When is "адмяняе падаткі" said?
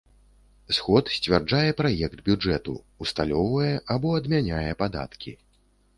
4.21-5.31